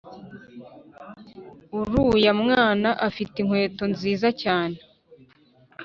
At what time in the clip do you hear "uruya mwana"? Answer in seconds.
1.79-2.89